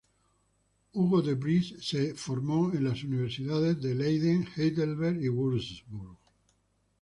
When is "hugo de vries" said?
0.93-1.75